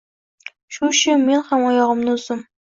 Shu-shu 0.77 1.15
men 1.27 1.45
ham 1.53 1.69
oyog`imni 1.69 2.19
uzdim 2.19 2.45